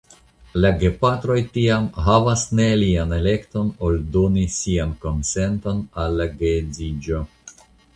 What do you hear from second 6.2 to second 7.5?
la geedziĝo.